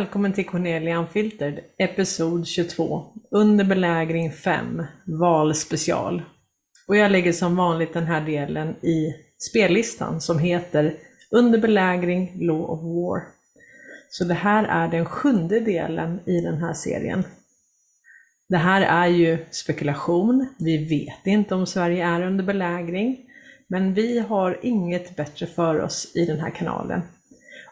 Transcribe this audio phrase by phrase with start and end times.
[0.00, 6.22] Välkommen till Cornelia Unfiltered, episod 22, under belägring 5, valspecial.
[6.88, 10.94] Och jag lägger som vanligt den här delen i spellistan som heter
[11.30, 13.22] Under belägring, Law of War.
[14.10, 17.24] Så det här är den sjunde delen i den här serien.
[18.48, 23.18] Det här är ju spekulation, vi vet inte om Sverige är under belägring,
[23.66, 27.02] men vi har inget bättre för oss i den här kanalen.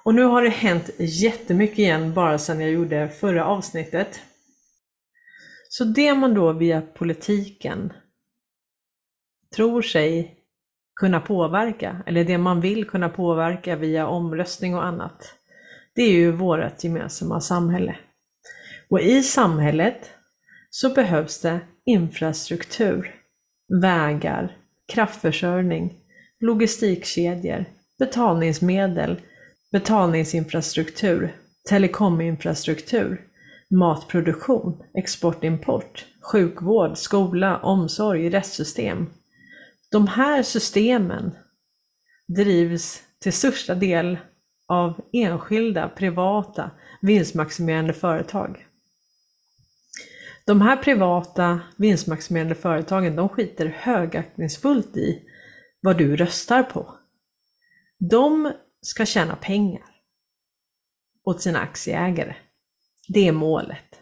[0.08, 4.20] Och nu har det hänt jättemycket igen bara sedan jag gjorde förra avsnittet.
[5.68, 7.92] Så det man då via politiken
[9.56, 10.36] tror sig
[11.00, 15.34] kunna påverka, eller det man vill kunna påverka via omröstning och annat,
[15.94, 17.96] det är ju vårt gemensamma samhälle.
[18.88, 20.10] Och i samhället
[20.70, 23.14] så behövs det infrastruktur,
[23.82, 25.94] vägar, kraftförsörjning,
[26.40, 27.64] logistikkedjor,
[27.98, 29.20] betalningsmedel,
[29.72, 31.36] betalningsinfrastruktur,
[31.68, 33.26] telekominfrastruktur,
[33.70, 39.06] matproduktion, export-import, sjukvård, skola, omsorg, rättssystem.
[39.90, 41.30] De här systemen
[42.36, 44.18] drivs till största del
[44.66, 48.66] av enskilda, privata, vinstmaximerande företag.
[50.46, 55.22] De här privata vinstmaximerande företagen, de skiter högaktningsfullt i
[55.80, 56.94] vad du röstar på.
[57.98, 58.52] De
[58.88, 59.82] ska tjäna pengar
[61.24, 62.36] åt sina aktieägare.
[63.08, 64.00] Det är målet.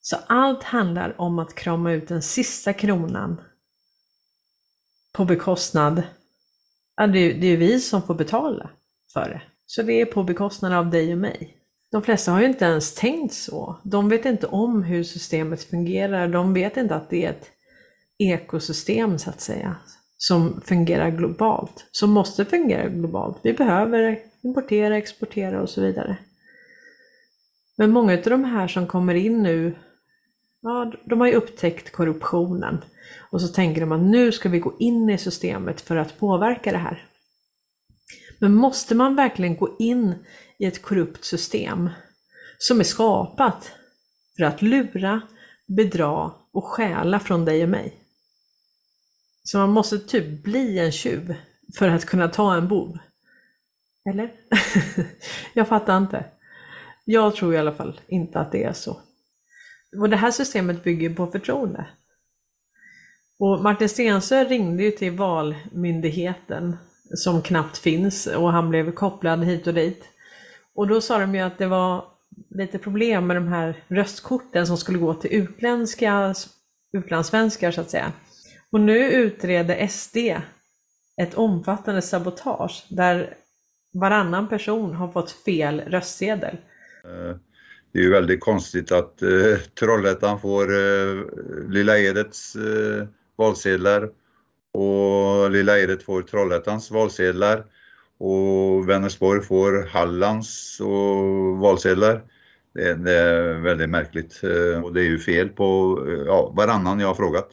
[0.00, 3.40] Så allt handlar om att krama ut den sista kronan
[5.12, 6.02] på bekostnad,
[6.96, 8.70] ja, det är ju vi som får betala
[9.12, 9.42] för det.
[9.66, 11.56] Så det är på bekostnad av dig och mig.
[11.90, 13.80] De flesta har ju inte ens tänkt så.
[13.84, 16.28] De vet inte om hur systemet fungerar.
[16.28, 17.50] De vet inte att det är ett
[18.18, 19.76] ekosystem så att säga
[20.18, 23.38] som fungerar globalt, som måste fungera globalt.
[23.42, 26.16] Vi behöver importera, exportera och så vidare.
[27.76, 29.74] Men många av de här som kommer in nu,
[30.62, 32.84] ja, de har ju upptäckt korruptionen
[33.30, 36.72] och så tänker de att nu ska vi gå in i systemet för att påverka
[36.72, 37.06] det här.
[38.38, 40.14] Men måste man verkligen gå in
[40.58, 41.90] i ett korrupt system
[42.58, 43.72] som är skapat
[44.36, 45.20] för att lura,
[45.66, 48.05] bedra och stjäla från dig och mig?
[49.46, 51.34] Så man måste typ bli en tjuv
[51.78, 52.98] för att kunna ta en bov.
[54.10, 54.32] Eller?
[55.54, 56.24] jag fattar inte.
[57.04, 59.00] Jag tror i alla fall inte att det är så.
[60.00, 61.86] Och det här systemet bygger på förtroende.
[63.38, 66.76] Och Martin Stensö ringde ju till Valmyndigheten
[67.14, 70.04] som knappt finns och han blev kopplad hit och dit.
[70.74, 72.04] Och då sa de ju att det var
[72.48, 76.34] lite problem med de här röstkorten som skulle gå till utländska
[76.92, 78.12] utlandssvenskar så att säga.
[78.76, 80.16] Och nu utreder SD
[81.22, 83.34] ett omfattande sabotage där
[83.92, 86.56] varannan person har fått fel röstsedel.
[87.04, 87.36] Eh,
[87.92, 91.24] det är ju väldigt konstigt att eh, Trollhättan får eh,
[91.68, 92.56] Lilla Edets
[93.36, 94.10] valsedlar
[94.72, 97.64] och Lilla Edet får Trollhättans valsedlar
[98.18, 102.22] och Vänersborg får Hallands och valsedlar.
[102.74, 104.40] Det, det är väldigt märkligt
[104.84, 107.48] och det är ju fel på ja, varannan jag har frågat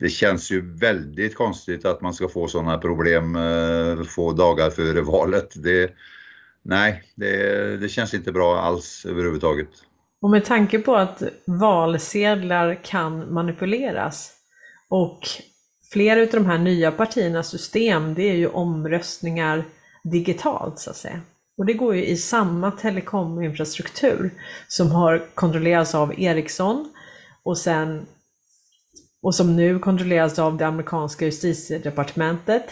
[0.00, 5.00] det känns ju väldigt konstigt att man ska få sådana problem eh, få dagar före
[5.00, 5.62] valet.
[5.62, 5.90] Det,
[6.62, 9.68] nej, det, det känns inte bra alls överhuvudtaget.
[10.22, 14.32] Och med tanke på att valsedlar kan manipuleras
[14.88, 15.20] och
[15.92, 19.64] flera av de här nya partiernas system, det är ju omröstningar
[20.04, 21.20] digitalt så att säga.
[21.58, 24.30] Och det går ju i samma telekominfrastruktur
[24.68, 26.92] som har kontrollerats av Ericsson
[27.42, 28.06] och sen
[29.22, 32.64] och som nu kontrolleras av det amerikanska justitiedepartementet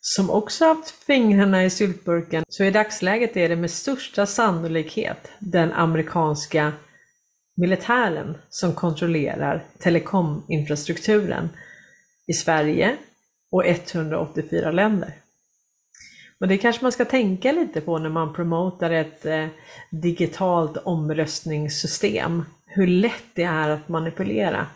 [0.00, 2.44] som också haft fingrarna i syltburken.
[2.48, 6.72] Så i dagsläget är det med största sannolikhet den amerikanska
[7.56, 11.48] militären som kontrollerar telekominfrastrukturen
[12.26, 12.96] i Sverige
[13.50, 15.14] och 184 länder.
[16.40, 19.46] Och det kanske man ska tänka lite på när man promotar ett eh,
[19.90, 24.66] digitalt omröstningssystem hur lätt det är att manipulera.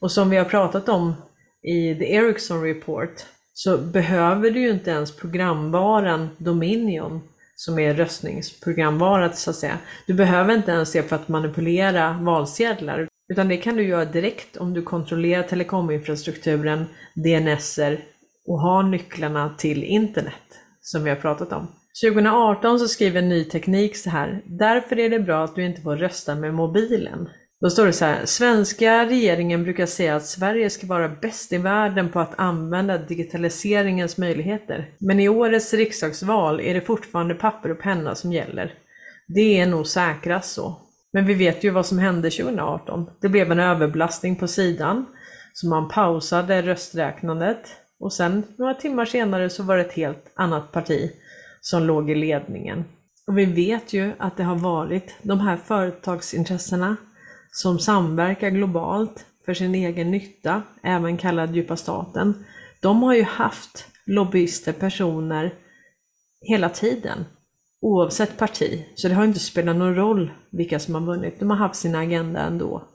[0.00, 1.14] Och som vi har pratat om
[1.62, 7.20] i The Ericsson Report så behöver du ju inte ens programvaran Dominion
[7.56, 9.78] som är röstningsprogramvara så att säga.
[10.06, 14.56] Du behöver inte ens det för att manipulera valsedlar utan det kan du göra direkt
[14.56, 18.04] om du kontrollerar telekominfrastrukturen, DNSer
[18.46, 21.68] och har nycklarna till internet som vi har pratat om.
[22.04, 24.42] 2018 så skriver Ny Teknik så här.
[24.46, 27.28] Därför är det bra att du inte får rösta med mobilen.
[27.60, 31.58] Då står det så här, svenska regeringen brukar säga att Sverige ska vara bäst i
[31.58, 34.90] världen på att använda digitaliseringens möjligheter.
[34.98, 38.74] Men i årets riksdagsval är det fortfarande papper och penna som gäller.
[39.28, 40.76] Det är nog säkrast så.
[41.12, 43.10] Men vi vet ju vad som hände 2018.
[43.20, 45.06] Det blev en överbelastning på sidan,
[45.52, 47.62] så man pausade rösträknandet
[48.00, 51.12] och sen några timmar senare så var det ett helt annat parti
[51.60, 52.84] som låg i ledningen.
[53.26, 56.96] Och vi vet ju att det har varit de här företagsintressena
[57.52, 62.44] som samverkar globalt för sin egen nytta, även kallad djupa staten.
[62.82, 65.54] De har ju haft lobbyister, personer
[66.40, 67.24] hela tiden,
[67.80, 68.84] oavsett parti.
[68.94, 71.40] Så det har inte spelat någon roll vilka som har vunnit.
[71.40, 72.88] De har haft sin agenda ändå.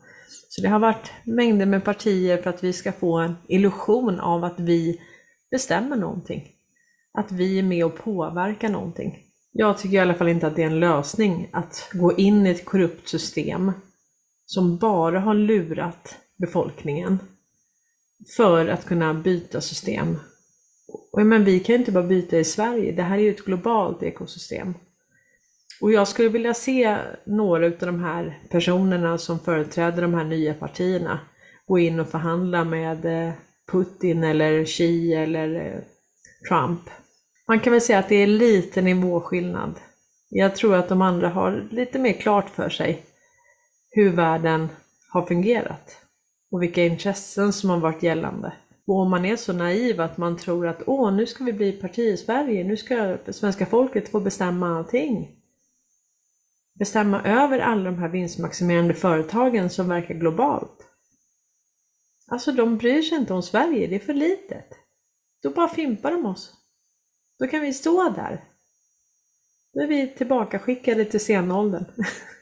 [0.50, 4.44] Så det har varit mängder med partier för att vi ska få en illusion av
[4.44, 5.02] att vi
[5.52, 6.53] bestämmer någonting.
[7.14, 9.20] Att vi är med och påverkar någonting.
[9.52, 12.50] Jag tycker i alla fall inte att det är en lösning att gå in i
[12.50, 13.72] ett korrupt system
[14.46, 17.20] som bara har lurat befolkningen
[18.38, 20.18] för att kunna byta system.
[21.18, 24.04] Men vi kan ju inte bara byta i Sverige, det här är ju ett globalt
[24.04, 24.74] ekosystem.
[25.82, 30.54] Och jag skulle vilja se några av de här personerna som företräder de här nya
[30.54, 31.20] partierna
[31.68, 33.34] gå in och förhandla med eh,
[33.72, 35.82] Putin eller Xi eller eh,
[36.50, 36.80] Trump.
[37.48, 39.80] Man kan väl säga att det är lite nivåskillnad.
[40.30, 43.06] Jag tror att de andra har lite mer klart för sig
[43.90, 44.70] hur världen
[45.10, 45.98] har fungerat
[46.52, 48.54] och vilka intressen som har varit gällande.
[48.88, 51.72] Och om man är så naiv att man tror att åh, nu ska vi bli
[51.72, 55.36] parti i Sverige, nu ska svenska folket få bestämma allting.
[56.80, 60.88] Bestämma över alla de här vinstmaximerande företagen som verkar globalt.
[62.28, 64.70] Alltså de bryr sig inte om Sverige, det är för litet.
[65.44, 66.63] Då bara fimpar de oss.
[67.44, 68.44] Då kan vi stå där.
[69.74, 71.86] Då är vi tillbakaskickade till senåldern.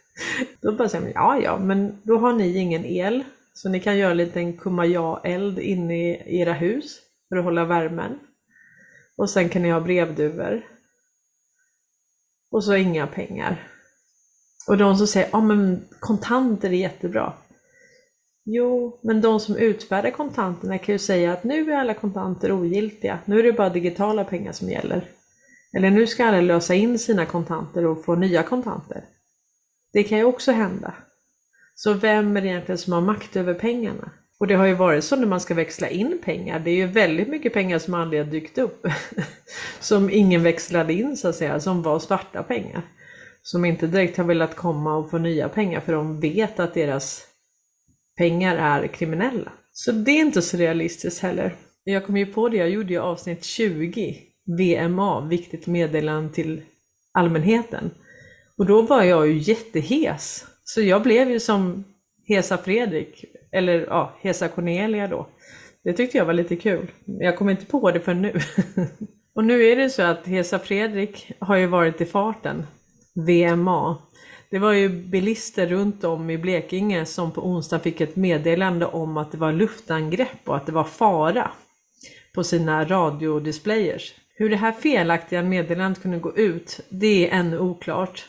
[0.61, 3.97] Då bara säger man, ja ja, men då har ni ingen el, så ni kan
[3.97, 6.99] göra en liten kumaja-eld inne i era hus
[7.29, 8.19] för att hålla värmen.
[9.15, 10.65] Och sen kan ni ha brevduvor.
[12.51, 13.67] Och så inga pengar.
[14.67, 17.33] Och de som säger, ja men kontanter är jättebra.
[18.53, 23.19] Jo, men de som utfärdar kontanterna kan ju säga att nu är alla kontanter ogiltiga.
[23.25, 25.03] Nu är det bara digitala pengar som gäller.
[25.73, 29.05] Eller nu ska alla lösa in sina kontanter och få nya kontanter.
[29.93, 30.93] Det kan ju också hända.
[31.75, 34.11] Så vem är det egentligen som har makt över pengarna?
[34.39, 36.87] Och det har ju varit så när man ska växla in pengar, det är ju
[36.87, 38.87] väldigt mycket pengar som aldrig har dykt upp.
[39.79, 42.81] som ingen växlade in så att säga, som var svarta pengar.
[43.43, 47.30] Som inte direkt har velat komma och få nya pengar för de vet att deras
[48.17, 49.51] pengar är kriminella.
[49.71, 51.55] Så det är inte så realistiskt heller.
[51.83, 56.61] Jag kom ju på det, jag gjorde ju avsnitt 20, VMA, viktigt meddelande till
[57.11, 57.91] allmänheten.
[58.57, 60.45] Och då var jag ju jättehes.
[60.63, 61.83] Så jag blev ju som
[62.27, 65.27] Hesa Fredrik, eller ja, Hesa Cornelia då.
[65.83, 66.91] Det tyckte jag var lite kul.
[67.05, 68.33] Jag kom inte på det för nu.
[69.35, 72.63] och nu är det så att Hesa Fredrik har ju varit i farten.
[73.15, 73.97] VMA.
[74.51, 79.17] Det var ju bilister runt om i Blekinge som på onsdag fick ett meddelande om
[79.17, 81.51] att det var luftangrepp och att det var fara
[82.33, 84.13] på sina radiodisplayers.
[84.35, 88.25] Hur det här felaktiga meddelandet kunde gå ut, det är ännu oklart.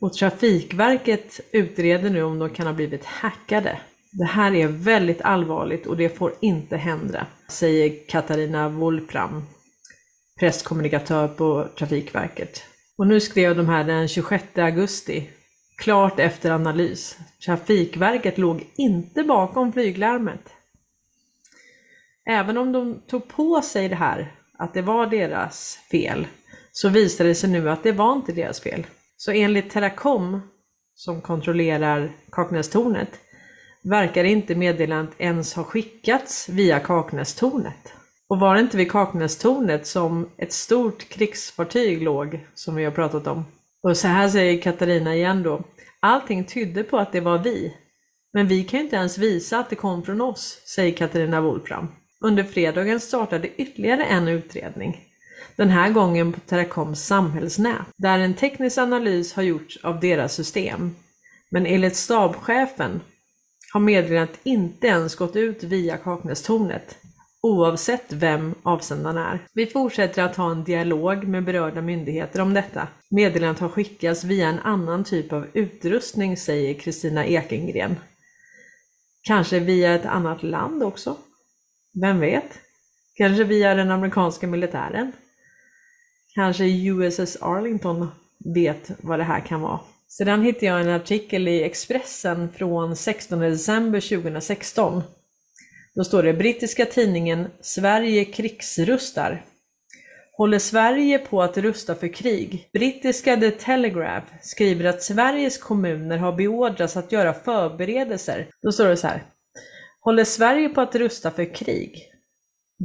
[0.00, 3.78] Och Trafikverket utreder nu om de kan ha blivit hackade.
[4.12, 9.42] Det här är väldigt allvarligt och det får inte hända, säger Katarina Wolfram,
[10.40, 12.64] presskommunikatör på Trafikverket.
[12.98, 15.30] Och nu skrev de här den 26 augusti,
[15.82, 17.18] klart efter analys.
[17.44, 20.52] Trafikverket låg inte bakom flyglarmet.
[22.30, 26.26] Även om de tog på sig det här, att det var deras fel,
[26.72, 28.86] så visade det sig nu att det var inte deras fel.
[29.16, 30.40] Så enligt Teracom,
[30.94, 33.20] som kontrollerar Kaknästornet,
[33.82, 37.92] verkar inte meddelandet ens ha skickats via Kaknästornet.
[38.28, 43.26] Och var det inte vid Kaknästornet som ett stort krigsfartyg låg, som vi har pratat
[43.26, 43.44] om?
[43.82, 45.62] Och så här säger Katarina igen då.
[46.02, 47.76] Allting tydde på att det var vi.
[48.32, 51.88] Men vi kan ju inte ens visa att det kom från oss, säger Katarina Wolfram.
[52.20, 55.08] Under fredagen startade ytterligare en utredning
[55.56, 60.94] den här gången på Teracoms samhällsnät, där en teknisk analys har gjorts av deras system.
[61.50, 63.00] Men enligt stabschefen
[63.72, 66.98] har meddelandet inte ens gått ut via Kaknästornet,
[67.42, 69.38] oavsett vem avsändaren är.
[69.54, 72.88] Vi fortsätter att ha en dialog med berörda myndigheter om detta.
[73.10, 77.96] Meddelandet har skickats via en annan typ av utrustning, säger Kristina Ekengren.
[79.22, 81.16] Kanske via ett annat land också?
[82.00, 82.58] Vem vet?
[83.14, 85.12] Kanske via den amerikanska militären?
[86.34, 88.08] Kanske USS Arlington
[88.54, 89.80] vet vad det här kan vara.
[90.08, 95.02] Sedan hittade jag en artikel i Expressen från 16 december 2016.
[95.94, 99.44] Då står det brittiska tidningen Sverige krigsrustar.
[100.36, 102.68] Håller Sverige på att rusta för krig?
[102.72, 108.48] Brittiska The Telegraph skriver att Sveriges kommuner har beordrats att göra förberedelser.
[108.62, 109.22] Då står det så här.
[110.00, 112.08] Håller Sverige på att rusta för krig?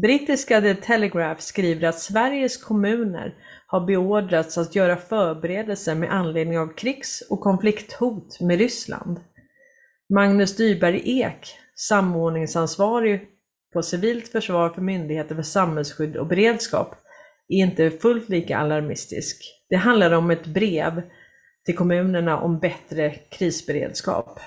[0.02, 3.36] Brittiska The Telegraph skriver att Sveriges kommuner
[3.68, 9.20] har beordrats att göra förberedelser med anledning av krigs och konflikthot med Ryssland.
[10.14, 13.28] Magnus Dyberg Ek, samordningsansvarig
[13.74, 16.96] på civilt försvar för Myndigheter för samhällsskydd och beredskap,
[17.48, 19.64] är inte fullt lika alarmistisk.
[19.70, 21.02] Det handlar om ett brev
[21.66, 24.40] till kommunerna om bättre krisberedskap.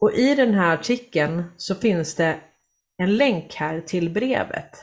[0.00, 2.40] Och i den här artikeln så finns det
[2.96, 4.76] en länk här till brevet.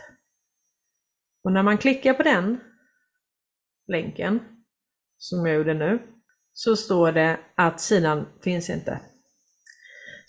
[1.44, 2.60] Och när man klickar på den
[3.88, 4.40] länken,
[5.18, 6.00] som jag gjorde nu,
[6.54, 9.00] så står det att sidan finns inte.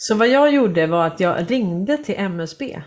[0.00, 2.82] Så vad jag gjorde var att jag ringde till MSB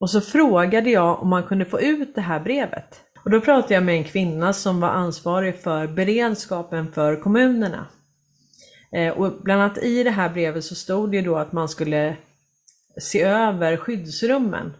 [0.00, 3.00] och så frågade jag om man kunde få ut det här brevet.
[3.24, 7.86] Och då pratade jag med en kvinna som var ansvarig för beredskapen för kommunerna.
[8.92, 12.16] Eh, och bland annat i det här brevet så stod det då att man skulle
[13.00, 14.72] se över skyddsrummen.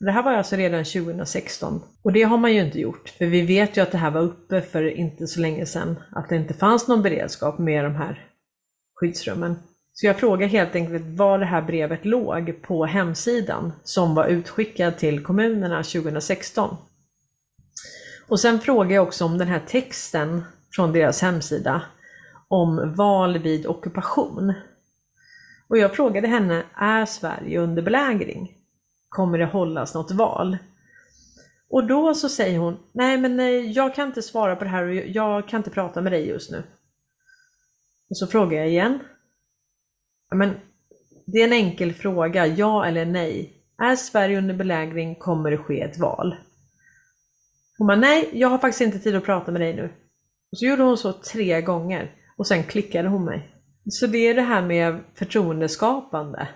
[0.00, 3.42] Det här var alltså redan 2016 och det har man ju inte gjort för vi
[3.42, 6.54] vet ju att det här var uppe för inte så länge sedan att det inte
[6.54, 8.28] fanns någon beredskap med de här
[8.94, 9.56] skyddsrummen.
[10.00, 14.98] Så jag frågar helt enkelt var det här brevet låg på hemsidan som var utskickad
[14.98, 16.76] till kommunerna 2016.
[18.28, 21.82] Och sen frågar jag också om den här texten från deras hemsida
[22.48, 24.52] om val vid ockupation.
[25.68, 28.56] Och jag frågade henne, är Sverige under belägring?
[29.08, 30.58] Kommer det hållas något val?
[31.70, 34.84] Och då så säger hon, nej men nej, jag kan inte svara på det här
[34.84, 36.62] och jag kan inte prata med dig just nu.
[38.10, 38.98] Och så frågar jag igen.
[40.34, 40.54] Men
[41.26, 43.52] det är en enkel fråga, ja eller nej.
[43.82, 46.36] Är Sverige under belägring kommer det ske ett val?
[47.78, 49.84] Hon bara, nej, jag har faktiskt inte tid att prata med dig nu.
[50.52, 53.48] Och så gjorde hon så tre gånger och sen klickade hon mig.
[53.90, 56.48] Så det är det här med förtroendeskapande.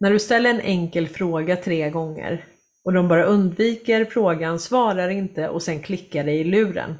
[0.00, 2.44] När du ställer en enkel fråga tre gånger
[2.84, 6.94] och de bara undviker frågan, svarar inte och sen klickar dig i luren.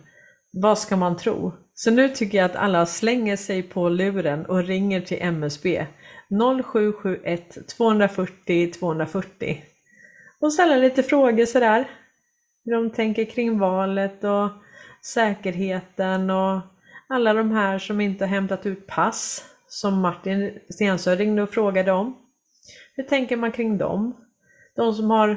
[0.52, 1.52] Vad ska man tro?
[1.75, 5.87] Så nu tycker jag att alla slänger sig på luren och ringer till MSB
[6.33, 9.62] 0771 240 240
[10.41, 11.91] och ställer lite frågor sådär.
[12.65, 14.49] Hur de tänker kring valet och
[15.05, 16.61] säkerheten och
[17.09, 21.93] alla de här som inte har hämtat ut pass som Martin Stensö ringde och frågade
[21.93, 22.17] om.
[22.97, 24.17] Hur tänker man kring dem?
[24.77, 25.37] De som har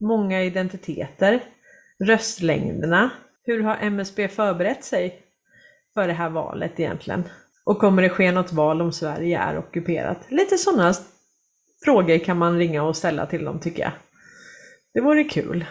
[0.00, 1.40] många identiteter,
[1.98, 3.10] röstlängderna.
[3.44, 5.22] Hur har MSB förberett sig
[5.94, 7.24] för det här valet egentligen?
[7.64, 10.18] Och kommer det ske något val om Sverige är ockuperat?
[10.28, 10.94] Lite sådana
[11.84, 13.92] frågor kan man ringa och ställa till dem tycker jag.
[14.94, 15.64] Det vore kul.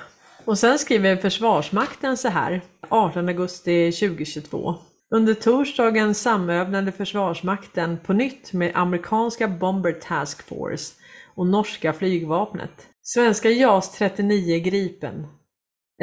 [0.45, 4.75] Och sen skriver Försvarsmakten så här 18 augusti 2022.
[5.15, 10.93] Under torsdagen samövnade Försvarsmakten på nytt med amerikanska Bomber Task Force
[11.35, 12.87] och norska flygvapnet.
[13.01, 15.27] Svenska JAS 39 Gripen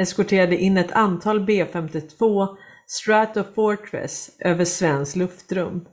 [0.01, 2.47] eskorterade in ett antal B-52
[2.91, 5.85] Stratofortress över svenskt luftrum.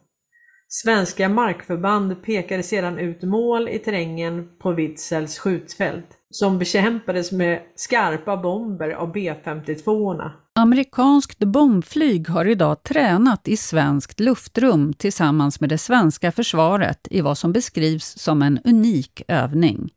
[0.68, 8.36] Svenska markförband pekade sedan ut mål i terrängen på Witzels skjutfält som bekämpades med skarpa
[8.36, 10.32] bomber av B-52orna.
[10.54, 17.38] Amerikanskt bombflyg har idag tränat i svenskt luftrum tillsammans med det svenska försvaret i vad
[17.38, 19.90] som beskrivs som en unik övning.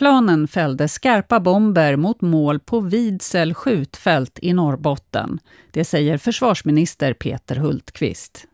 [0.00, 5.38] Planen fällde skarpa bomber mot mål på Vidsel skjutfält i Norrbotten.
[5.72, 8.46] Det säger försvarsminister Peter Hultqvist.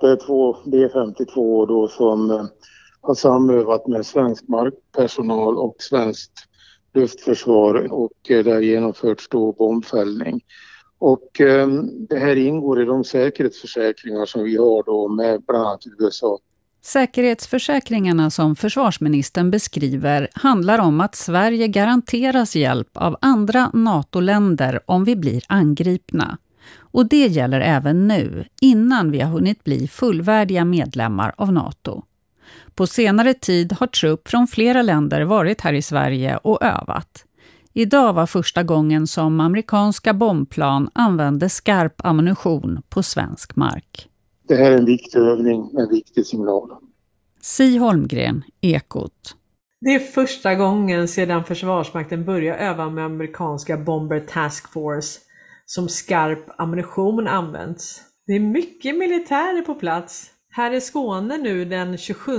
[0.00, 2.44] Det är två B52 då som eh,
[3.00, 6.32] har samövat med svensk markpersonal och svenskt
[6.94, 10.40] luftförsvar och eh, där det har genomförts då bombfällning.
[10.98, 11.68] Och eh,
[12.08, 16.38] det här ingår i de säkerhetsförsäkringar som vi har då med bland annat USA.
[16.84, 25.16] Säkerhetsförsäkringarna som försvarsministern beskriver handlar om att Sverige garanteras hjälp av andra NATO-länder om vi
[25.16, 26.38] blir angripna.
[26.78, 32.02] Och det gäller även nu, innan vi har hunnit bli fullvärdiga medlemmar av NATO.
[32.74, 37.24] På senare tid har trupp från flera länder varit här i Sverige och övat.
[37.72, 44.08] Idag var första gången som amerikanska bombplan använde skarp ammunition på svensk mark.
[44.48, 46.70] Det här är en viktig övning med en viktig signal.
[47.40, 49.36] Si Holmgren, Ekot.
[49.80, 55.20] Det är första gången sedan Försvarsmakten började öva med amerikanska Bomber Task Force
[55.66, 58.02] som skarp ammunition används.
[58.26, 60.30] Det är mycket militärer på plats.
[60.50, 62.32] Här i Skåne nu den 27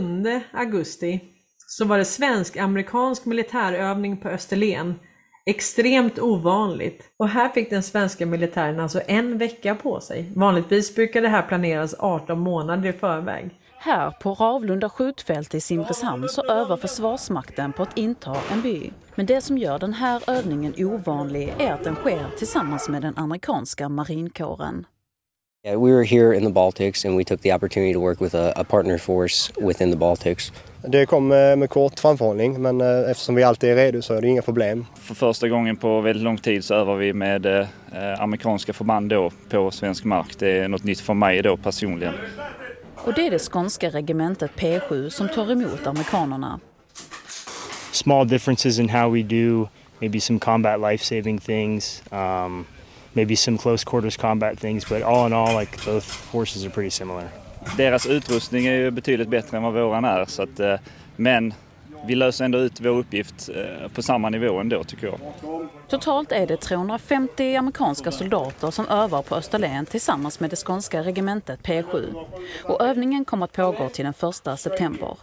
[0.52, 1.20] augusti
[1.68, 4.94] så var det svensk-amerikansk militärövning på Österlen
[5.48, 7.04] Extremt ovanligt.
[7.18, 10.32] Och här fick den svenska militären alltså en vecka på sig.
[10.36, 13.50] Vanligtvis brukar det här planeras 18 månader i förväg.
[13.78, 18.92] Här på Ravlunda skjutfält i Simrishamn så övar Försvarsmakten på att inta en by.
[19.16, 23.18] Men det som gör den här övningen ovanlig är att den sker tillsammans med den
[23.18, 24.86] amerikanska marinkåren.
[25.66, 28.36] Yeah, we were here in the Baltics and we took the opportunity to work with
[28.36, 30.52] a, a partner force within the Baltics.
[30.82, 34.22] Det kom eh, med kort framförhållning men eh, eftersom vi alltid är redo så är
[34.22, 34.86] det inga problem.
[34.96, 37.68] För första gången på väldigt lång tid så övar vi med eh,
[38.20, 40.40] amerikanska förband då på svensk mark.
[40.40, 42.14] Det är något nytt för mig då personligen.
[42.96, 46.60] Och det är det skånska regementet P7 som tar emot amerikanerna.
[47.92, 49.68] Small differences in how we do
[50.00, 52.66] maybe some combat life-saving things, um,
[53.16, 56.90] maybe some close quarters combat things, but all in all like both forces are pretty
[56.90, 57.30] similar.
[57.78, 60.76] Deras utrustning är ju betydligt bättre än vad våran är så att, eh,
[61.16, 61.54] men
[62.08, 65.20] vi löser ändå ut vår uppgift eh, på samma nivå ändå tycker jag.
[65.88, 71.60] Totalt är det 350 amerikanska soldater som övar på Österlen tillsammans med det skånska regementet
[71.64, 72.26] P7.
[72.64, 74.14] Och övningen kommer att pågå till den
[74.46, 75.18] 1 september.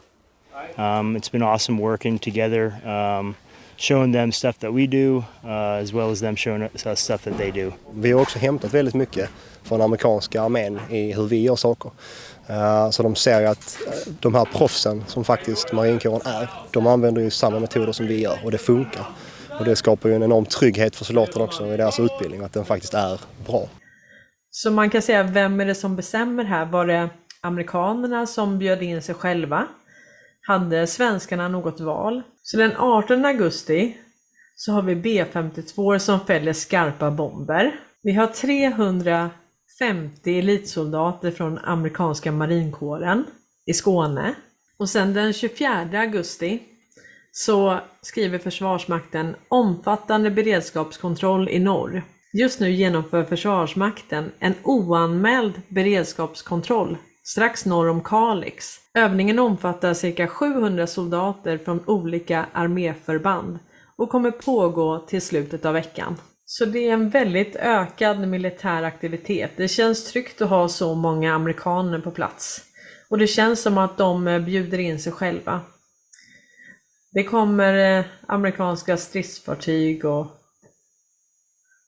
[0.76, 3.34] Um, it's been awesome working together, um,
[3.76, 7.38] showing them stuff that we do uh, as well as them showing us stuff that
[7.38, 7.72] they do.
[7.94, 9.30] Vi har också hämtat väldigt mycket
[9.62, 11.90] från amerikanska armén i hur vi gör saker.
[12.50, 17.22] Uh, så de ser att uh, de här proffsen som faktiskt marinkåren är, de använder
[17.22, 19.06] ju samma metoder som vi gör och det funkar.
[19.58, 22.64] Och det skapar ju en enorm trygghet för soldaterna också i deras utbildning, att den
[22.64, 23.68] faktiskt är bra.
[24.50, 26.64] Så man kan säga, vem är det som bestämmer här?
[26.64, 27.08] Var det
[27.40, 29.66] amerikanerna som bjöd in sig själva?
[30.46, 32.22] Hade svenskarna något val?
[32.42, 33.96] Så den 18 augusti
[34.56, 37.80] så har vi B52 som fäller skarpa bomber.
[38.02, 43.24] Vi har 350 elitsoldater från amerikanska marinkåren
[43.66, 44.34] i Skåne.
[44.76, 46.62] Och sen den 24 augusti
[47.32, 52.02] så skriver Försvarsmakten omfattande beredskapskontroll i norr.
[52.32, 58.80] Just nu genomför Försvarsmakten en oanmäld beredskapskontroll strax norr om Kalix.
[58.94, 63.58] Övningen omfattar cirka 700 soldater från olika arméförband
[63.96, 66.16] och kommer pågå till slutet av veckan.
[66.44, 69.50] Så det är en väldigt ökad militär aktivitet.
[69.56, 72.64] Det känns tryggt att ha så många amerikaner på plats.
[73.10, 75.60] Och det känns som att de eh, bjuder in sig själva.
[77.12, 80.26] Det kommer eh, amerikanska stridsfartyg och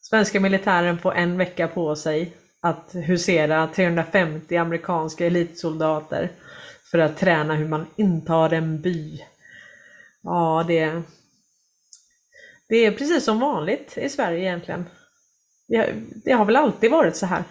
[0.01, 6.31] svenska militären får en vecka på sig att husera 350 amerikanska elitsoldater
[6.91, 9.19] för att träna hur man intar en by.
[10.21, 11.01] Ja, det,
[12.69, 14.85] det är precis som vanligt i Sverige egentligen.
[15.67, 15.93] Det,
[16.25, 17.43] det har väl alltid varit så här.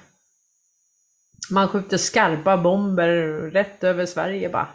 [1.51, 3.11] Man skjuter skarpa bomber
[3.51, 4.69] rätt över Sverige bara.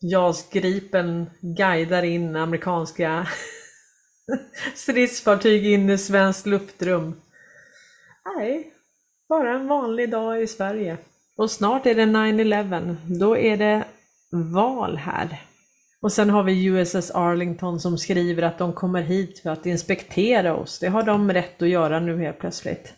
[0.00, 3.28] JAS Gripen guidar in amerikanska
[4.74, 7.20] stridsfartyg in i svenskt luftrum.
[8.24, 8.69] Nej,
[9.30, 10.96] bara en vanlig dag i Sverige.
[11.36, 12.96] Och snart är det 9-11.
[13.20, 13.84] Då är det
[14.32, 15.40] val här.
[16.00, 20.56] Och sen har vi USS Arlington som skriver att de kommer hit för att inspektera
[20.56, 20.78] oss.
[20.78, 22.94] Det har de rätt att göra nu helt plötsligt.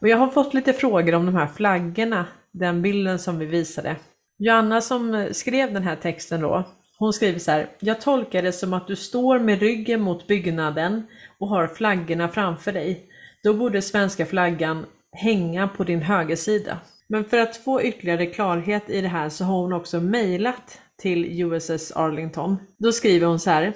[0.00, 3.96] Och jag har fått lite frågor om de här flaggorna, den bilden som vi visade.
[4.38, 6.64] Joanna som skrev den här texten då,
[6.98, 7.68] hon skriver så här.
[7.80, 11.06] Jag tolkar det som att du står med ryggen mot byggnaden
[11.38, 13.06] och har flaggorna framför dig.
[13.42, 14.86] Då borde svenska flaggan
[15.18, 16.78] hänga på din högersida.
[17.06, 21.42] Men för att få ytterligare klarhet i det här så har hon också mejlat till
[21.42, 22.56] USS Arlington.
[22.78, 23.72] Då skriver hon så här.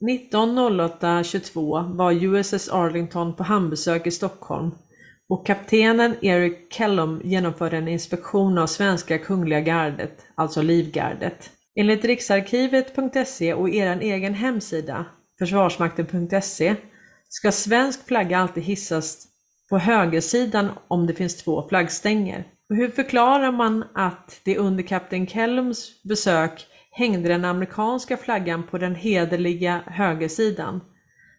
[0.00, 4.70] 19.08.22 var USS Arlington på hamnbesök i Stockholm
[5.28, 11.50] och kaptenen Eric Kellum genomförde en inspektion av svenska kungliga gardet, alltså Livgardet.
[11.74, 15.04] Enligt riksarkivet.se och er egen hemsida,
[15.38, 16.76] försvarsmakten.se,
[17.28, 19.28] ska svensk flagga alltid hissas
[19.68, 22.44] på högersidan om det finns två flaggstänger.
[22.70, 28.78] Och hur förklarar man att det under kapten Kellums besök hängde den amerikanska flaggan på
[28.78, 30.80] den hederliga högersidan?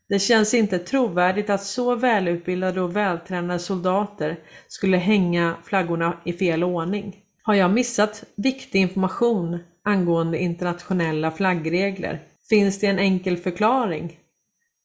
[0.10, 6.64] Det känns inte trovärdigt att så välutbildade och vältränade soldater skulle hänga flaggorna i fel
[6.64, 7.16] ordning.
[7.44, 12.22] Har jag missat viktig information angående internationella flaggregler?
[12.50, 14.20] Finns det en enkel förklaring?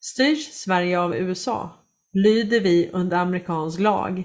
[0.01, 1.82] Styrs Sverige av USA?
[2.13, 4.23] Lyder vi under amerikansk lag?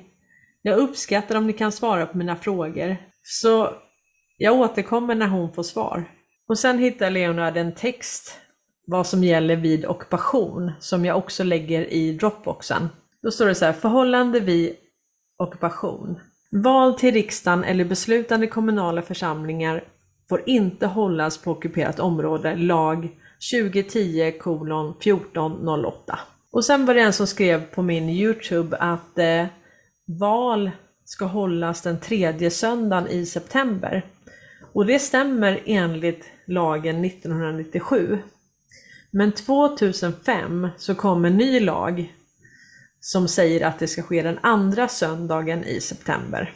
[0.62, 3.70] Jag uppskattar om ni kan svara på mina frågor, så
[4.36, 6.04] jag återkommer när hon får svar.
[6.48, 8.34] Och sen hittar Leonard en text
[8.86, 12.88] vad som gäller vid ockupation som jag också lägger i Dropboxen.
[13.22, 14.76] Då står det så här, förhållande vid
[15.38, 16.20] ockupation.
[16.50, 19.84] Val till riksdagen eller beslutande kommunala församlingar
[20.28, 23.08] får inte hållas på ockuperat område, lag
[23.52, 26.18] 2010 kolon 1408.
[26.52, 29.46] Och sen var det en som skrev på min Youtube att eh,
[30.06, 30.70] val
[31.04, 34.06] ska hållas den tredje söndagen i september.
[34.72, 38.18] Och det stämmer enligt lagen 1997.
[39.10, 42.14] Men 2005 så kom en ny lag
[43.00, 46.54] som säger att det ska ske den andra söndagen i september.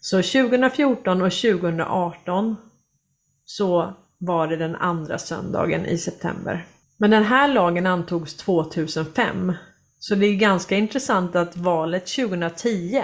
[0.00, 2.56] Så 2014 och 2018
[3.44, 6.66] så var det den andra söndagen i september.
[6.96, 9.52] Men den här lagen antogs 2005.
[9.98, 13.02] Så det är ganska intressant att valet 2010,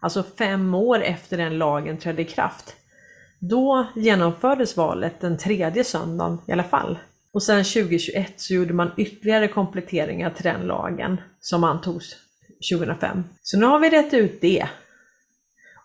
[0.00, 2.76] alltså fem år efter den lagen trädde i kraft,
[3.38, 6.98] då genomfördes valet den tredje söndagen i alla fall.
[7.32, 12.16] Och sen 2021 så gjorde man ytterligare kompletteringar till den lagen som antogs
[12.72, 13.24] 2005.
[13.42, 14.68] Så nu har vi rätt ut det.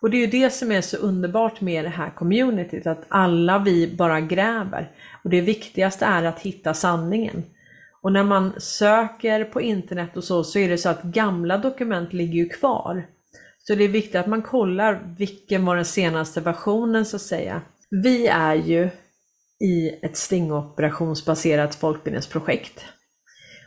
[0.02, 3.60] Och det är ju det som är så underbart med det här communityt, att alla
[3.60, 4.92] vi bara gräver.
[5.24, 7.44] Och det viktigaste är att hitta sanningen.
[8.02, 12.14] Och när man söker på internet och så, så är det så att gamla dokument
[12.14, 13.08] ligger ju kvar.
[13.58, 17.62] Så det är viktigt att man kollar vilken var den senaste versionen så att säga.
[17.90, 18.90] Vi är ju
[19.60, 22.86] i ett stingoperationsbaserat folkbildningsprojekt.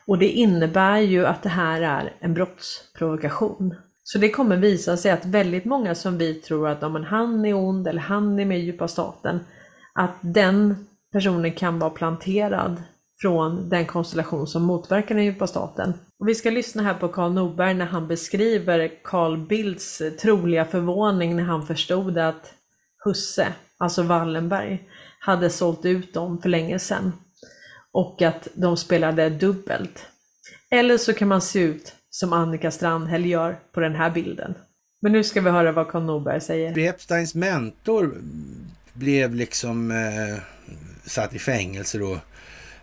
[0.07, 3.75] Och det innebär ju att det här är en brottsprovokation.
[4.04, 7.54] Så det kommer visa sig att väldigt många som vi tror att om han är
[7.54, 9.40] ond eller han är med i djupa staten,
[9.94, 12.82] att den personen kan vara planterad
[13.20, 15.94] från den konstellation som motverkar den djupa staten.
[16.18, 21.36] Och vi ska lyssna här på Karl Norberg när han beskriver Carl Bildts troliga förvåning
[21.36, 22.54] när han förstod att
[23.04, 24.88] Husse, alltså Wallenberg,
[25.18, 27.12] hade sålt ut dem för länge sedan.
[27.92, 30.06] Och att de spelade dubbelt.
[30.70, 34.55] Eller så kan man se ut som Annika Strandhäll gör på den här bilden.
[35.03, 36.79] Men nu ska vi höra vad Karl Norberg säger.
[36.79, 38.14] Epsteins mentor
[38.92, 40.37] blev liksom eh,
[41.05, 42.12] satt i fängelse då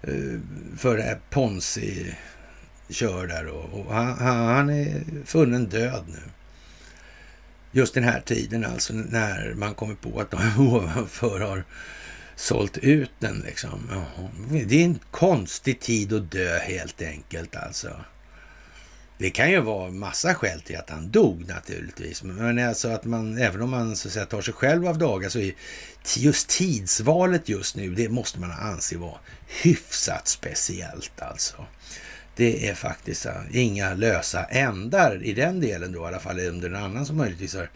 [0.01, 0.39] eh,
[0.77, 6.21] för det här Ponzi-kör där och, och han, han, är funnen död nu.
[7.71, 10.37] Just den här tiden alltså när man kommer på att de
[10.67, 11.63] ovanför har
[12.35, 13.79] sålt ut den liksom.
[14.67, 17.89] Det är en konstig tid att dö helt enkelt alltså.
[19.19, 22.23] Det kan ju vara massa skäl till att han dog naturligtvis.
[22.23, 25.29] Men alltså att man, även om man så att säga, tar sig själv av dagar
[25.29, 25.53] så är
[26.17, 29.17] just tidsvalet just nu, det måste man anse vara
[29.63, 31.65] hyfsat speciellt alltså.
[32.35, 36.69] Det är faktiskt eh, inga lösa ändar i den delen då, i alla fall under
[36.69, 37.69] en annan som möjligtvis har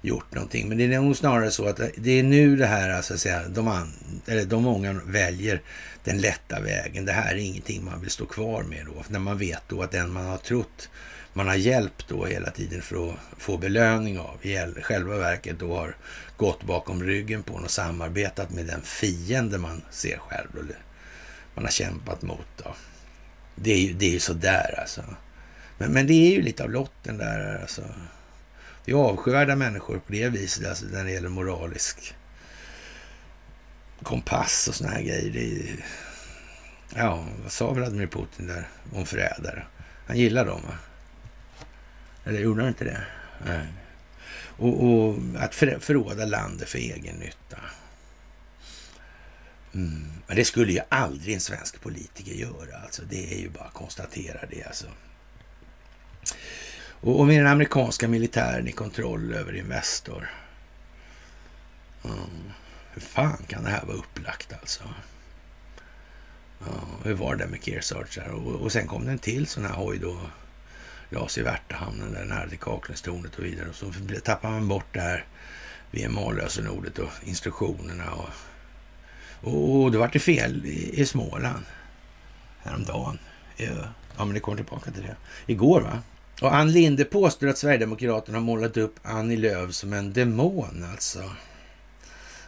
[0.00, 0.68] gjort någonting.
[0.68, 3.20] Men det är nog snarare så att eh, det är nu det här, alltså, att
[3.20, 3.92] säga, de, an,
[4.26, 5.60] eller de många väljer
[6.04, 7.04] den lätta vägen.
[7.04, 9.90] Det här är ingenting man vill stå kvar med då, när man vet då att
[9.90, 10.88] den man har trott
[11.36, 15.76] man har hjälpt då hela tiden för att få belöning av, i själva verket då
[15.76, 15.96] har
[16.36, 20.78] gått bakom ryggen på och samarbetat med den fiende man ser själv, eller
[21.54, 22.46] man har kämpat mot.
[22.56, 22.74] Då.
[23.56, 25.04] Det är ju, det är ju sådär alltså.
[25.78, 27.82] Men, men det är ju lite av lotten där alltså.
[28.84, 32.14] Det är avskyvärda människor på det viset, alltså när det gäller moralisk
[34.02, 35.30] kompass och såna här grejer.
[35.32, 35.84] Det är,
[36.94, 39.66] ja, vad sa Vladimir Putin där om förrädare?
[40.06, 40.74] Han gillar dem, va?
[42.24, 43.04] Eller gjorde han inte det?
[43.46, 43.66] Nej.
[44.58, 47.56] Och, och att för, förråda landet för egen nytta.
[49.76, 50.12] Mm.
[50.26, 52.78] Men det skulle ju aldrig en svensk politiker göra.
[52.84, 54.64] Alltså, det är ju bara att konstatera det.
[54.64, 54.86] Alltså.
[57.00, 60.30] Och, och med den amerikanska militären i kontroll över Investor.
[62.04, 62.52] Mm.
[62.92, 64.82] Hur fan kan det här vara upplagt alltså?
[66.58, 69.74] Ja, hur var det med Kearsarge och, och sen kom det en till sån här
[69.74, 70.20] hoj då.
[71.10, 73.68] Lades i Värtahamnen där nära till Kaknästornet och vidare.
[73.68, 73.92] Och så
[74.24, 75.24] tappade man bort det här
[75.90, 78.12] VMA-lösenordet och instruktionerna.
[78.12, 78.28] Och,
[79.40, 81.64] och, då vart det fel i, i Småland
[82.62, 83.18] häromdagen.
[83.56, 83.66] Ja,
[84.16, 85.16] ja, men det kommer tillbaka till det.
[85.46, 86.02] Igår va?
[86.40, 91.22] Och Ann Linde påstår att Sverigedemokraterna har målat upp Annie Lööf som en demon alltså.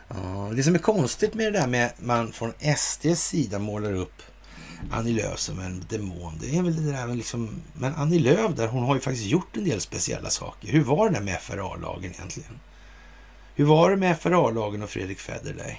[0.09, 3.93] Ja, det som är konstigt med det där med att man från SDs sida målar
[3.93, 4.23] upp
[4.91, 6.39] Annie Lööf som en demon.
[6.41, 9.27] Det är väl det där med liksom, men Annie Lööf där, hon har ju faktiskt
[9.27, 10.69] gjort en del speciella saker.
[10.69, 12.61] Hur var det där med FRA-lagen egentligen?
[13.55, 15.77] Hur var det med FRA-lagen och Fredrik Federley?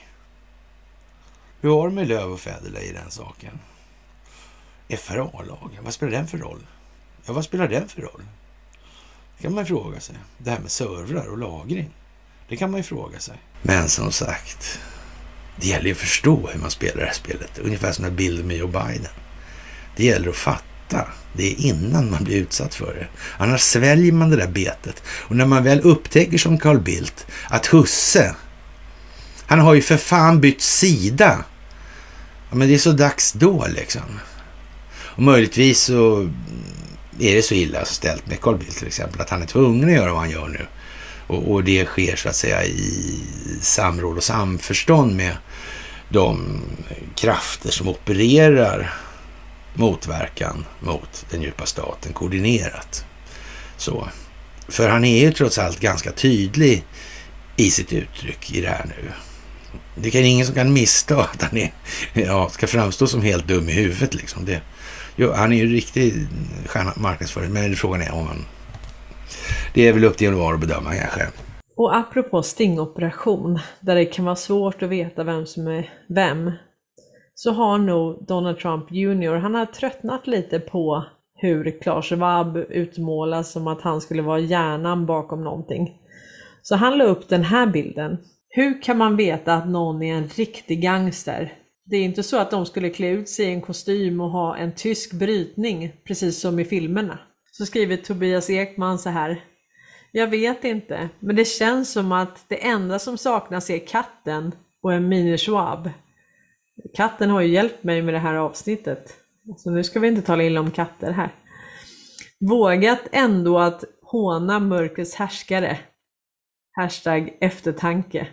[1.62, 3.60] Hur var det med Lööf och Federley i den saken?
[4.90, 6.68] FRA-lagen, vad spelar den för roll?
[7.26, 8.24] Ja, vad spelar den för roll?
[9.38, 10.16] Det kan man fråga sig.
[10.38, 11.90] Det här med servrar och lagring.
[12.50, 13.38] Det kan man ju fråga sig.
[13.62, 14.80] Men som sagt,
[15.56, 17.60] det gäller ju att förstå hur man spelar det här spelet.
[17.60, 19.12] Ungefär som när bilden med Joe Biden.
[19.96, 23.08] Det gäller att fatta det är innan man blir utsatt för det.
[23.38, 25.04] Annars sväljer man det där betet.
[25.08, 28.36] Och när man väl upptäcker som Carl Bildt att husse,
[29.46, 31.46] han har ju för fan bytt sida
[32.52, 34.20] men det är så dags då liksom.
[34.92, 36.30] Och möjligtvis så
[37.20, 39.96] är det så illa ställt med Carl Bildt till exempel att han är tvungen att
[39.96, 40.68] göra vad han gör nu.
[41.28, 43.20] Och, och det sker så att säga i
[43.62, 45.38] samråd och samförstånd med
[46.10, 46.62] de
[47.16, 48.94] krafter som opererar
[49.74, 53.06] motverkan mot den djupa staten koordinerat.
[53.78, 54.08] Så.
[54.68, 56.86] För han är ju trots allt ganska tydlig
[57.56, 59.12] i sitt uttryck i det här nu.
[60.02, 61.72] Det är ingen som kan missta att han är,
[62.14, 64.46] ja, ska framstå som helt dum i huvudet liksom.
[64.46, 64.62] Det,
[65.16, 66.14] jo, han är ju riktig
[66.96, 68.46] marknadsförare, men frågan är om han...
[69.74, 71.28] Det är väl upp till var att bedöma kanske.
[71.76, 76.52] Och apropå stingoperation, där det kan vara svårt att veta vem som är vem,
[77.36, 83.52] så har nog Donald Trump Jr, han har tröttnat lite på hur Klaus Schwab utmålas
[83.52, 86.00] som att han skulle vara hjärnan bakom någonting.
[86.62, 88.18] Så han la upp den här bilden.
[88.52, 91.54] Hur kan man veta att någon är en riktig gangster?
[91.86, 94.58] Det är inte så att de skulle klä ut sig i en kostym och ha
[94.58, 97.20] en tysk brytning, precis som i filmerna.
[97.52, 99.44] Så skriver Tobias Ekman så här.
[100.12, 104.94] Jag vet inte, men det känns som att det enda som saknas är katten och
[104.94, 105.90] en mini-Schwab.
[106.96, 109.14] Katten har ju hjälpt mig med det här avsnittet.
[109.58, 111.30] Så nu ska vi inte tala illa om katter här.
[112.40, 115.80] Vågat ändå att håna mörkrets härskare.
[116.72, 118.28] Hashtag eftertanke.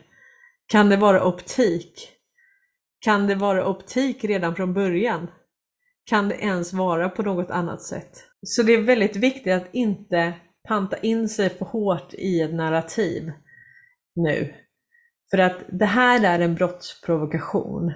[0.67, 2.13] Kan det vara optik?
[3.01, 5.31] Kan det vara optik redan från början?
[6.05, 8.25] Kan det ens vara på något annat sätt?
[8.43, 10.33] Så det är väldigt viktigt att inte
[10.69, 13.33] panta in sig för hårt i ett narrativ
[14.15, 14.55] nu.
[15.31, 17.93] För att det här är en brottsprovokation.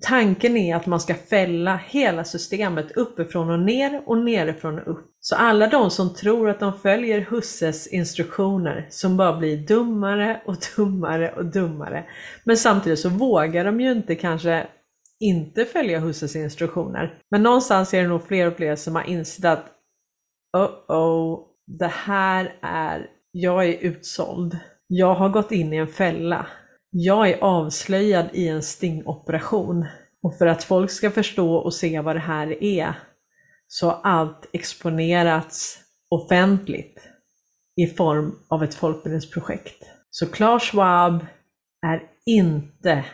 [0.00, 5.06] Tanken är att man ska fälla hela systemet uppifrån och ner och nerifrån och upp.
[5.20, 10.56] Så alla de som tror att de följer Husses instruktioner som bara blir dummare och
[10.76, 12.04] dummare och dummare.
[12.44, 14.66] Men samtidigt så vågar de ju inte kanske
[15.20, 17.18] inte följa Husses instruktioner.
[17.30, 19.66] Men någonstans är det nog fler och fler som har insett att
[20.56, 24.58] oh oh, det här är, jag är utsåld.
[24.86, 26.46] Jag har gått in i en fälla.
[26.94, 29.86] Jag är avslöjad i en stingoperation.
[30.22, 32.94] Och för att folk ska förstå och se vad det här är
[33.66, 35.78] så har allt exponerats
[36.10, 37.08] offentligt
[37.76, 39.82] i form av ett folkbildningsprojekt.
[40.10, 41.26] Så Klaus Schwab
[41.86, 43.04] är inte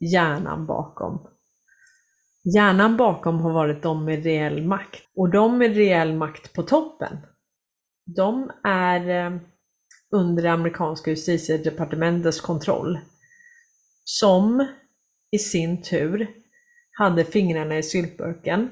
[0.00, 1.26] hjärnan bakom.
[2.54, 5.02] Hjärnan bakom har varit de med reell makt.
[5.16, 7.18] Och de med reell makt på toppen,
[8.16, 9.40] de är eh,
[10.14, 12.98] under det amerikanska justitiedepartementets kontroll.
[14.04, 14.66] Som
[15.30, 16.30] i sin tur
[16.92, 18.70] hade fingrarna i syltburken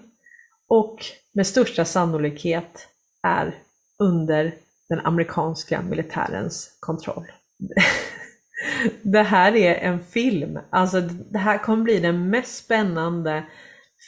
[0.68, 2.88] och med största sannolikhet
[3.22, 3.59] är
[3.98, 4.55] under
[4.88, 7.26] den amerikanska militärens kontroll.
[9.02, 13.44] Det här är en film, alltså det här kommer bli den mest spännande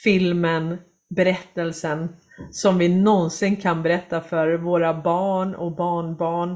[0.03, 0.77] filmen,
[1.09, 2.15] berättelsen
[2.51, 6.55] som vi någonsin kan berätta för våra barn och barnbarn.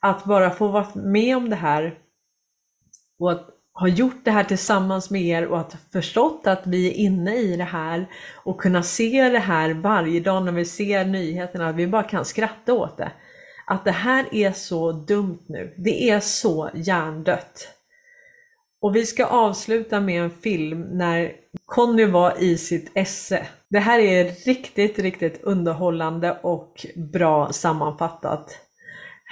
[0.00, 1.98] Att bara få vara med om det här
[3.18, 6.94] och att ha gjort det här tillsammans med er och att förstått att vi är
[6.94, 8.06] inne i det här
[8.44, 12.24] och kunna se det här varje dag när vi ser nyheterna, att vi bara kan
[12.24, 13.12] skratta åt det.
[13.66, 15.74] Att det här är så dumt nu.
[15.78, 17.68] Det är så hjärndött.
[18.80, 21.32] Och vi ska avsluta med en film när
[21.66, 23.46] Conny var i sitt esse.
[23.68, 28.58] Det här är riktigt, riktigt underhållande och bra sammanfattat.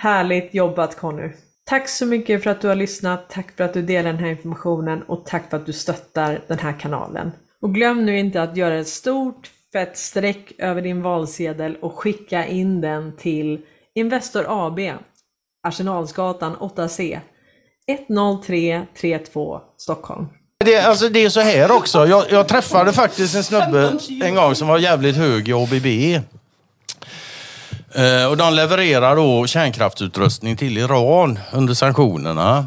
[0.01, 1.31] Härligt jobbat Conny!
[1.65, 4.31] Tack så mycket för att du har lyssnat, tack för att du delar den här
[4.31, 7.31] informationen och tack för att du stöttar den här kanalen.
[7.63, 12.47] Och glöm nu inte att göra ett stort fett streck över din valsedel och skicka
[12.47, 13.61] in den till
[13.95, 14.81] Investor AB,
[15.69, 17.19] Arsenalsgatan 8C,
[17.87, 20.27] 10332 Stockholm.
[20.65, 22.07] Det, alltså, det är så här också.
[22.07, 25.87] Jag, jag träffade faktiskt en snubbe en gång som var jävligt hög i ABB.
[27.95, 32.67] Eh, och de levererar då kärnkraftsutrustning till Iran under sanktionerna.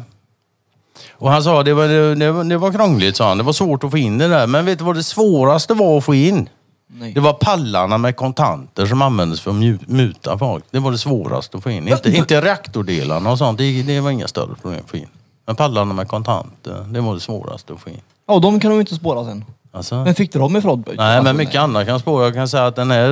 [1.12, 3.38] Och han sa det var, det, var, det var krångligt, sa han.
[3.38, 4.46] Det var svårt att få in det där.
[4.46, 6.48] Men vet du vad det svåraste var att få in?
[6.94, 7.12] Nej.
[7.12, 10.64] Det var pallarna med kontanter som användes för att muta folk.
[10.70, 11.88] Det var det svåraste att få in.
[11.88, 13.58] Inte, inte reaktordelarna och sånt.
[13.58, 15.08] Det, det var inga större problem att få in.
[15.46, 18.00] Men pallarna med kontanter, det var det svåraste att få in.
[18.26, 19.44] Ja, de kan de inte spåra sen.
[19.74, 20.84] Alltså, Men fick du dem ifrån?
[20.86, 22.24] nej, Alltså, men mycket annat kan spåra.
[22.24, 23.08] Jag kan säga att den här,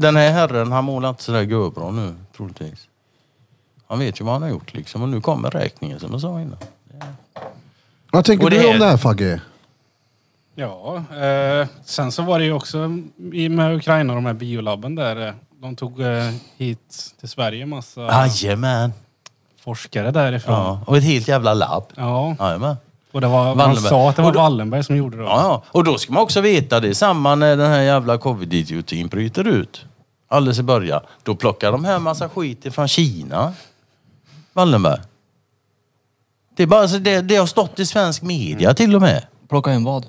[0.00, 2.88] den här herren, han målar inte sådär görbra nu, troligtvis.
[3.86, 5.02] Han vet ju vad han har gjort liksom.
[5.02, 6.56] Och nu kommer räkningen som jag sa innan.
[8.12, 9.40] Vad tänker Och det du om är- det här Fagge?
[10.54, 12.98] Ja, eh, sen så var det ju också
[13.32, 15.26] i med Ukraina och de här biolabben där.
[15.28, 18.92] eh, De tog eh, hit till Sverige massa Jajamän.
[19.60, 20.54] forskare därifrån.
[20.54, 21.84] Ja, och ett helt jävla labb.
[21.96, 22.36] Ja.
[22.38, 22.76] Jajamän.
[23.14, 23.88] Och det var, man Wallenberg.
[23.90, 25.22] sa att det var Och då- Wallenberg som gjorde det.
[25.22, 25.62] Ja, ja.
[25.68, 26.94] Och då ska man också veta det.
[26.94, 29.84] Samma när den här jävla covid-idiotin bryter ut.
[30.28, 31.00] Alldeles i början.
[31.22, 33.52] Då plockar de här massa skit ifrån Kina.
[34.52, 35.00] Wallenberg.
[36.56, 39.24] Det, är bara, så det, det har stått i svensk media till och med.
[39.48, 40.06] Plocka in vad?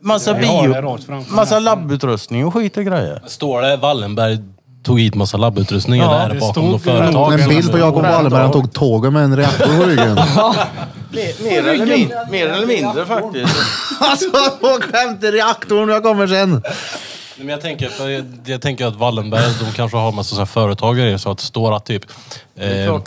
[0.00, 0.80] Massa Jag har det bio...
[0.82, 1.64] rakt framför Massa mig.
[1.64, 3.22] labbutrustning och skit och grejer.
[3.26, 4.38] Står det Wallenberg
[4.82, 7.40] tog hit massa labbutrustning Ja, eller är det bakom stod något företag?
[7.40, 10.18] En bild på Jakob Wallenberg, han tog tåget med en reaktor på ryggen.
[11.10, 13.54] Mer, mer, eller, min, mer eller mindre faktiskt.
[14.00, 14.26] alltså,
[14.92, 16.50] hem till reaktorn, jag kommer sen.
[16.50, 16.62] Nej,
[17.36, 21.18] Men jag tänker, för jag, jag tänker att Wallenberg, de kanske har massa sådana företagare
[21.18, 22.02] så att det står att typ
[22.56, 23.00] är eh.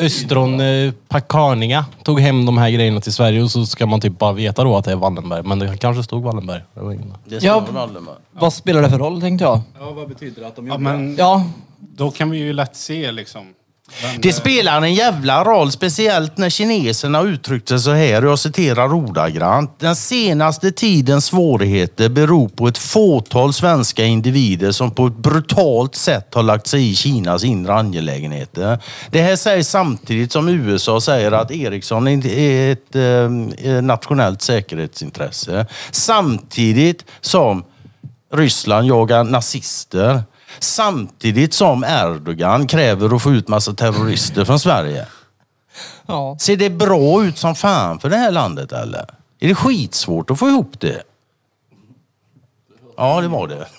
[0.00, 4.18] Östron eh, Pacarninga tog hem de här grejerna till Sverige och så ska man typ
[4.18, 5.42] bara veta då att det är Wallenberg.
[5.42, 6.62] Men det kanske stod Wallenberg.
[6.74, 7.14] Det var ingen...
[7.24, 7.62] Det Ja.
[7.64, 8.16] står Wallenberg.
[8.32, 9.60] Vad spelar det för roll tänkte jag?
[9.80, 11.44] Ja, vad betyder det att de Ja, gjorde men Ja,
[11.78, 13.54] då kan vi ju lätt se liksom.
[14.02, 18.38] Vem Det spelar en jävla roll, speciellt när kineserna uttryckte sig så här, och jag
[18.38, 19.80] citerar ordagrant.
[19.80, 26.34] Den senaste tidens svårigheter beror på ett fåtal svenska individer som på ett brutalt sätt
[26.34, 28.78] har lagt sig i Kinas inre angelägenheter.
[29.10, 35.66] Det här sägs samtidigt som USA säger att Ericsson är ett eh, nationellt säkerhetsintresse.
[35.90, 37.64] Samtidigt som
[38.32, 40.22] Ryssland jagar nazister.
[40.58, 45.06] Samtidigt som Erdogan kräver att få ut massa terrorister från Sverige.
[46.06, 46.36] ja.
[46.40, 49.06] Ser det bra ut som fan för det här landet eller?
[49.40, 51.02] Är det skitsvårt att få ihop det?
[52.96, 53.66] Ja, det var det.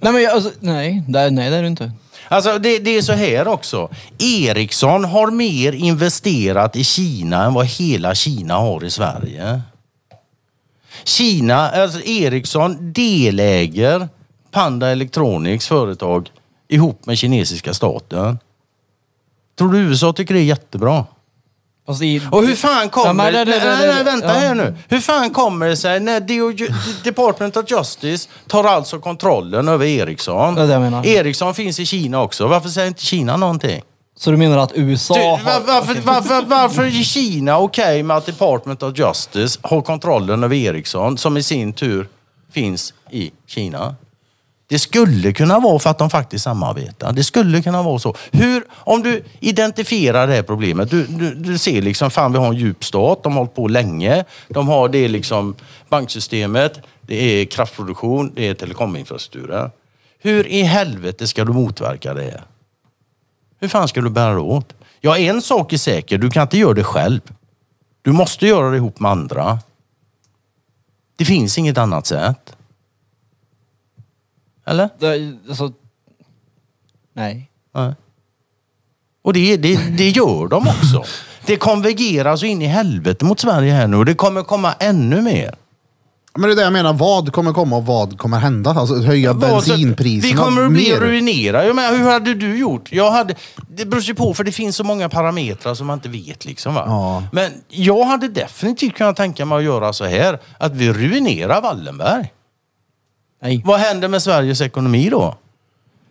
[0.00, 1.92] Nej men jag, alltså, nej, det, nej det är det inte.
[2.28, 3.88] Alltså det, det är så här också.
[4.18, 9.62] Ericsson har mer investerat i Kina än vad hela Kina har i Sverige.
[11.04, 14.08] Kina, alltså Ericsson deläger
[14.54, 16.30] Panda Electronics företag
[16.68, 18.38] ihop med kinesiska staten.
[19.58, 21.04] Tror du USA tycker det är jättebra?
[21.86, 23.24] Fast i, Och hur fan kommer...
[23.24, 24.32] Ja, det- det- det- nej, nej, vänta ja.
[24.32, 24.74] här nu.
[24.88, 26.52] Hur fan kommer det sig när DO
[27.04, 30.54] Department of Justice tar alltså kontrollen över Ericsson?
[30.54, 31.06] Det är det jag menar.
[31.06, 32.46] Ericsson finns i Kina också.
[32.46, 33.82] Varför säger inte Kina någonting?
[34.16, 35.38] Så du menar att USA Du, har...
[35.38, 40.56] var, varför, varför, varför är Kina okej med att Department of Justice har kontrollen över
[40.56, 42.08] Ericsson som i sin tur
[42.52, 43.94] finns i Kina?
[44.74, 47.12] Det skulle kunna vara för att de faktiskt samarbetar.
[47.12, 48.14] Det skulle kunna vara så.
[48.32, 50.90] Hur, om du identifierar det här problemet.
[50.90, 53.22] Du, du, du ser liksom, fan vi har en djup stat.
[53.22, 54.24] De har hållit på länge.
[54.48, 55.54] De har det liksom
[55.88, 59.70] banksystemet, det är kraftproduktion, det är telekominfrastrukturen.
[60.18, 62.42] Hur i helvete ska du motverka det?
[63.60, 64.74] Hur fan ska du bära dig åt?
[65.00, 66.18] Ja, en sak är säker.
[66.18, 67.20] Du kan inte göra det själv.
[68.02, 69.58] Du måste göra det ihop med andra.
[71.16, 72.56] Det finns inget annat sätt.
[74.66, 74.88] Eller?
[74.98, 75.72] Det, alltså,
[77.14, 77.50] nej.
[77.74, 77.94] Nej.
[79.22, 81.04] Och det, det, det gör de också.
[81.46, 85.22] Det konvergerar så in i helvete mot Sverige här nu och det kommer komma ännu
[85.22, 85.54] mer.
[86.38, 88.70] Men det är det jag menar, vad kommer komma och vad kommer hända?
[88.70, 91.00] Alltså höja Vad bensinpriserna Vi kommer att bli mer.
[91.00, 91.66] ruinerade.
[91.66, 92.92] Jag menar, hur hade du gjort?
[92.92, 93.34] Jag hade,
[93.68, 96.44] det beror ju på, för det finns så många parametrar som man inte vet.
[96.44, 96.82] Liksom, va?
[96.86, 97.22] Ja.
[97.32, 102.32] Men jag hade definitivt kunnat tänka mig att göra så här, att vi ruinerar Wallenberg.
[103.44, 103.62] Nej.
[103.64, 105.34] Vad händer med Sveriges ekonomi då?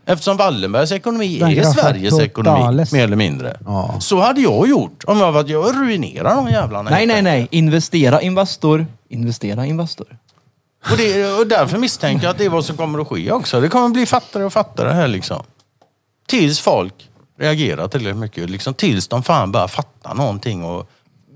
[0.05, 2.91] Eftersom Wallenbergs ekonomi Den är graffa Sveriges ekonomi, totales.
[2.91, 3.57] mer eller mindre.
[3.65, 3.95] Ja.
[3.99, 6.89] Så hade jag gjort om jag var jag ruinerar de jävlarna.
[6.89, 7.47] Nej, helt nej, nej.
[7.51, 8.85] Investera Investor.
[9.09, 10.17] Investera Investor.
[10.91, 13.61] Och, det, och därför misstänker jag att det är vad som kommer att ske också.
[13.61, 15.43] Det kommer bli fattare och fattare här liksom.
[16.27, 18.49] Tills folk reagerar tillräckligt mycket.
[18.49, 20.89] Liksom, tills de fan börjar fatta någonting och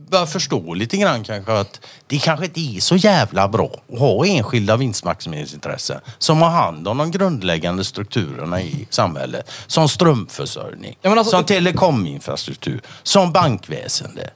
[0.09, 4.25] börjar förstå lite grann kanske att det kanske inte är så jävla bra att ha
[4.25, 9.51] enskilda vinstmaximeringsintressen som har hand om de grundläggande strukturerna i samhället.
[9.67, 14.29] Som strömförsörjning, Ja, alltså- som telekominfrastruktur, som bankväsende.